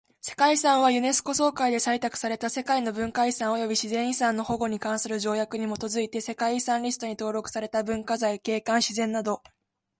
[0.23, 9.43] 世界遺産はユネスコ総会で採択された世界の文化遺産及び自然遺産の保護に関する条約に基づいて世界遺産リストに登録された文化財、景観、自然など。